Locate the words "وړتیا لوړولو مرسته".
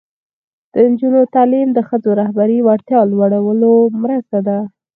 2.61-4.37